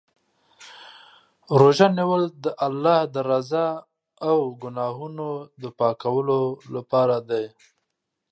روژه 1.59 1.87
نیول 1.97 2.23
د 2.43 2.45
الله 2.67 2.99
د 3.13 3.15
رضا 3.31 3.67
او 4.27 4.37
ګناهونو 4.61 5.29
د 5.61 5.63
پاکولو 5.79 6.41
لپاره 6.75 7.17
دی. 7.29 7.45